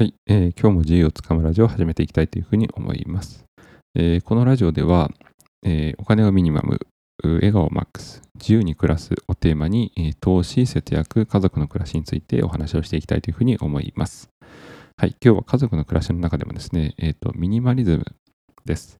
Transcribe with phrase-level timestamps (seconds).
[0.00, 3.44] はい、えー、今日も自由をつかむラジオを始めていきたいというふうに思います。
[3.94, 5.10] えー、このラジオでは、
[5.62, 6.78] えー、お金をミニマム、
[7.22, 14.30] 笑顔マックス、自由に暮らすをテーマに、えー、投資、節約、家族の暮らしについてお話をしていきたいというふうに思います。
[14.96, 18.06] はい、今日は家族の暮らしの中でもですね、えーと、ミニマリズム
[18.64, 18.96] です。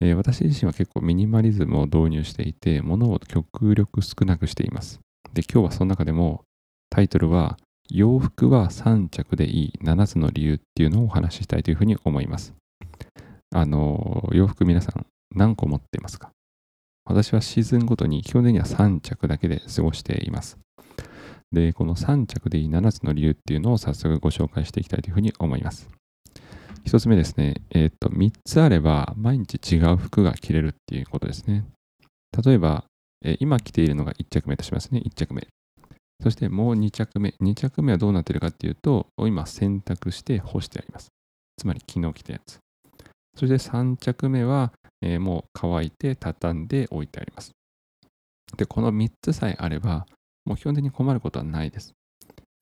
[0.00, 5.00] えー、私自身は結構ミニマリズムを導入していて、物を極力少なくしています。
[5.34, 6.44] で、今日はその中でも
[6.88, 7.58] タイトルは
[7.92, 12.54] 洋服は3着でいい7つの理由っていうのをお話ししたいというふうに思います。
[13.52, 16.30] あの、洋服皆さん何個持っていますか？
[17.04, 20.58] 私はシーズンごとに基本的には3着だけで過ごしています。
[21.50, 25.90] で、この3着でいい7つの理由っていうのを早速ご紹介していきたいというふうに思います。
[26.84, 31.64] 1つ目ですね、えっ、ー、と、3つあれば毎日違う服が着れるっていうことですね。
[32.44, 32.84] 例えば、
[33.40, 35.46] 今着ているのが1着目としますね、1着目。
[36.22, 37.34] そしてもう2着目。
[37.40, 41.08] 2着目はどうなってるかっていうと、今洗濯して干してあります。
[41.56, 42.58] つまり昨日着たやつ。
[43.36, 44.72] そして3着目は、
[45.02, 47.52] えー、もう乾いて畳んで置いてあります。
[48.56, 50.06] で、この3つさえあれば、
[50.44, 51.92] もう基本的に困ることはないです。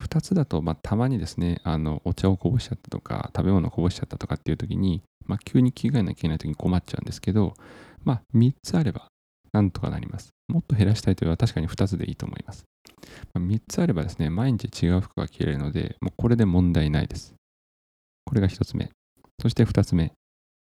[0.03, 7.53] 2つだと、まあ、たまにですね、あの、お茶をこぼしちゃったとか、食べ物をこぼしちゃったとかっていう時に、まあ、急に着替えなきゃいけない時に困っちゃうんですけど、
[8.03, 9.07] まあ、3つあれば、
[9.53, 10.29] なんとかなります。
[10.47, 12.65] もっと減らしたいというのは確かに2つでいいと思います。
[13.33, 17.33] ま、3つあればですね、毎日違う服が着れるので、もうこれで問題ないです。
[18.25, 18.89] これが1つ目。
[19.41, 20.13] そして2つ目、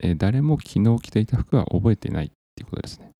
[0.02, 3.10] えー、誰も昨日着ていた服は覚えてないっていうことですね。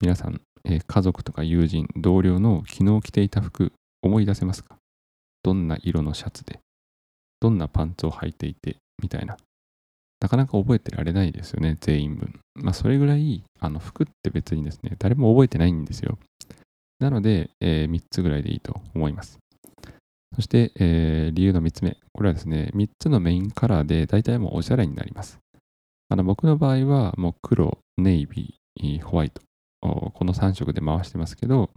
[0.00, 4.76] 皆さん、えー、家族とか友人、同僚の昨日着ていた服、思い出せますか？
[5.42, 6.60] どんな色のシャツで、
[7.40, 9.36] どんなパンツを履いていて、みたいな。
[10.24, 12.40] なかなか覚えてられないですよね、全員分。
[12.54, 16.16] まあ、それぐらい、あの、服って別にですね、誰も覚えてないんですよ。
[16.98, 19.38] なので、えー、3つぐらいでいいと思います。
[20.34, 21.98] そして、えー、理由の3つ目。
[22.14, 25.38] これはですね、3つのメインカラーで大体もうおしゃれになります。
[26.08, 29.42] あの僕の場合はもう黒、ネイビー、ホワイト、
[29.82, 31.68] この3色で回してますけど、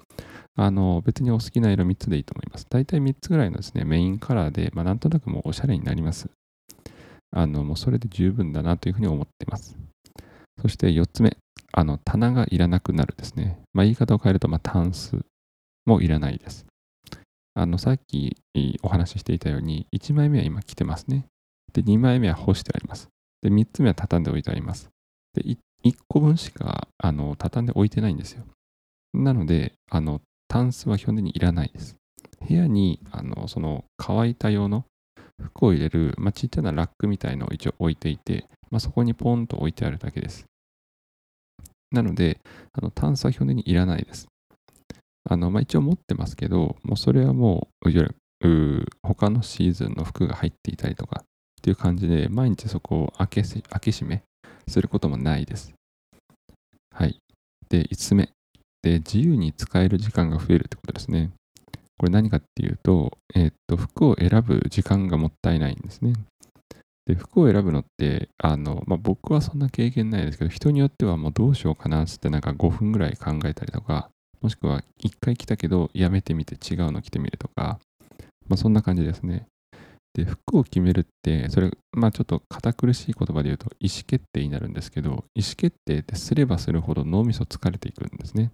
[0.55, 2.65] あの別にお好きな色3つでいいと思います。
[2.69, 6.29] 大体3つぐらいのですね、メインカラーで、まあ、なんとなくもうおしゃれになります。
[7.37, 9.77] あのもうそれで十分だなというふうに思っています。
[10.59, 11.37] そして4つ目。
[11.71, 13.59] あの、棚がいらなくなるですね。
[13.73, 15.19] まあ、言い方を変えると、まあ、タンス
[15.85, 16.65] もいらないです。
[17.53, 18.35] あの、さっき
[18.81, 21.27] お話ししていたように、1枚目は今着てますね。
[21.73, 23.07] で、2枚目は干してあります。
[23.43, 24.89] で、3つ目は畳んでおいてあります。
[25.35, 28.45] で、1個分しか、あの、畳んでおいてないんですよ。
[29.13, 31.95] なので、あの、タンスは基本的にいらないです。
[32.47, 34.85] 部屋に、あの、その、乾いた用の
[35.41, 40.45] 服を入れる、まあ、ちっちゃなラックみたいのを一応置いていて、まあ、そこにポンと置いてあるだけです。
[41.91, 42.39] なので、
[42.73, 44.27] あの炭素は基本的にいらないです。
[45.29, 48.07] あのまあ、一応持ってますけど、もうそれはもう、いわ
[48.41, 51.25] ゆる他のシーズンの服が入っていたりとかっ
[51.61, 54.23] ていう感じで、毎日そこを開け開け閉め
[54.67, 55.73] することもないです。
[56.93, 57.19] はい。
[57.69, 58.29] で、5つ目。
[58.81, 61.31] で、自由に使える時間が増えるってことですね。
[61.97, 66.13] これ何かっていうと、えー、っと、服を選ぶ時間がもったいないんですね。
[67.07, 74.09] で、服を選ぶのって、あの、まあ、僕はそんな経験ないですけど、人によってはもうどうしようかなってなんか5分ぐらい考えたりとか、
[74.41, 77.79] もしくは1回着たけどやめてみて違うの着てみるとか、
[78.47, 79.47] まあ、そんな感じですね。
[80.13, 88.51] で、服を決めるって、それ、まあちょっと堅苦しい言葉で言うと意思決定になるんですけど、意思決定ってすればするほど脳みそ疲れていくんですね。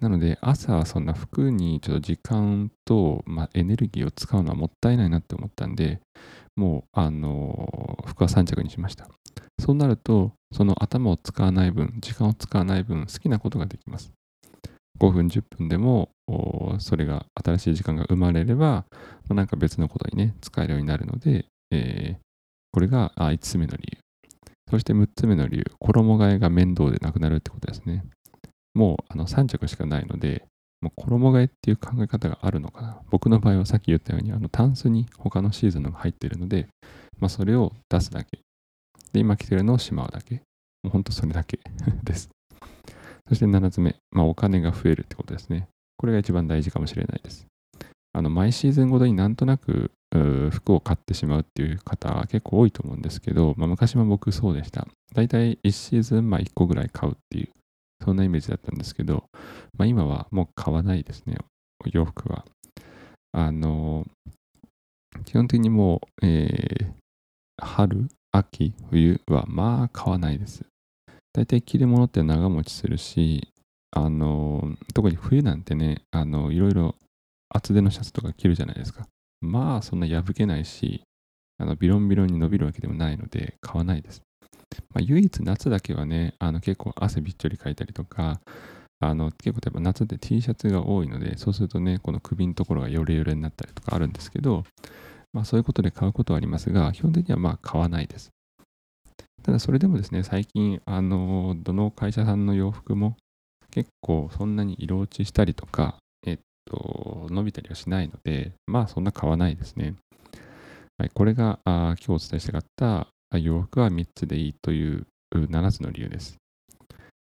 [0.00, 6.00] なので、朝はそんな服にちょっと時間と、まあ、エネルギーを使うのはもったいないなって思ったんで、
[6.56, 9.08] もう、あの、服は3着にしました。
[9.58, 14.10] そうなると、その頭を使わない分、時間を使わない分、好きなことができます。
[14.98, 16.08] 5分、10分でも、
[16.78, 18.84] それが新しい時間が生まれれば、ま
[19.30, 22.18] あ、なんか別のことにね、使えるようになるので、えー、
[22.72, 23.98] これが5つ目の理由。
[24.70, 28.04] そして6つ目の理由、衣替えが面倒でなくなるってことですね。
[28.74, 30.44] もうあの3着しかないので、
[30.80, 33.00] もう衣替えっていう考え方があるのかな。
[33.10, 36.68] 僕の場合はさっき言ったように、あのタンスに他のシーズンのが入っているので、
[37.18, 38.38] まあ、それを出すだけ。
[39.12, 40.36] で、今着てるのをしまうだけ。
[40.82, 41.60] もうほんとそれだけ
[42.02, 42.30] です。
[43.28, 45.68] そして7つ目、まあ、お金が増えるってことですね。
[45.98, 47.46] これが一番大事かもしれないです。
[48.12, 49.92] あの、毎シーズンごとになんとなく
[50.50, 54.88] 服を買ってしまうっていう方は結構多いと思うんですけど、まあ、昔も僕そうでした。
[55.14, 57.50] だいたい1シーズンまあ1個ぐらい買うっていう
[58.02, 59.24] そんなイメージだったんですけど、
[59.76, 61.36] まあ、今はもう買わないですね、
[61.84, 62.44] お洋服は。
[63.32, 64.06] あの、
[65.24, 70.64] 基本的にもう、えー、春、秋、冬はまあ買わないです。
[71.32, 73.48] 大体着るものって長持ちするし、
[73.92, 76.94] あの、特に冬なんてね、あの、いろいろ
[77.48, 79.06] 厚手のシャツとか着るじゃないですか。
[79.40, 81.02] まあそんな破けないし、
[81.58, 84.22] あのビロンビロンに伸びるわけでもないので買わないです。
[84.94, 88.40] まあ、唯一夏だけはね、あの結構汗びっちょりかいたりとか、
[89.00, 94.64] あの結構やっぱ夏って T シャツが多いので、そうするとね、この首のところがヨレヨレになったりとかあるんですけど、
[95.32, 98.30] まあそういうことで買うことはありますが、基本的にはまあ買わないです。
[99.42, 103.16] ただそれでもですね、最近、あの、どの会社さんの洋服も
[103.70, 105.96] 結構そんなに色落ちしたりとか、
[106.26, 109.94] えっと、伸びたりはしないので、まあそんな買わないですね。
[110.98, 113.06] はい、これがあ今日お伝えしたかった
[113.38, 116.36] 洋服は3つでいいという7つの理由です。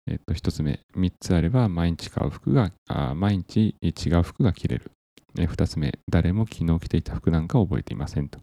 [0.07, 2.73] えっと、1つ目、3つあれば毎日買う服が、
[3.15, 4.91] 毎日違う服が着れる。
[5.39, 8.39] え2つ目、誰も昨日着ていた服なんか覚えていませんと。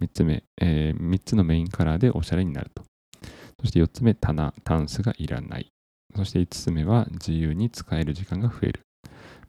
[0.00, 2.82] 3つ目、えー、3つのメインカラーでおしゃれになると。
[3.60, 5.68] そして4つ目、棚、タンスがいらない。
[6.16, 8.80] そして5つ目は自由に使える時間が増える。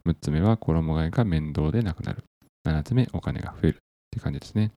[0.06, 2.24] 6つ目は衣替えが面倒でなくなる。
[2.66, 3.76] 7つ目、お金が増える。
[3.76, 3.78] っ
[4.10, 4.72] ていう感じですね。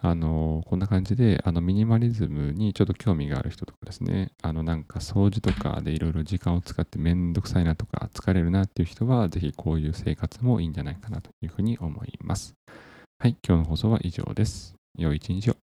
[0.00, 12.54] あの、こんな感じで、あの、ミニマリズムにちょっと興味がある人とかですね、あの、なんか掃除とかでいろいろ時間を使ってめんどくさいなとか、疲れるなっていう人は、ぜひこういう生活もいいんじゃないかなというふうに思います。
[13.18, 14.76] はい、今日の放送は以上です。
[14.96, 15.67] 良い一日を。